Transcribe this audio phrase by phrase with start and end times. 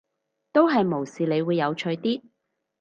[0.51, 2.23] 都係無視你會有趣啲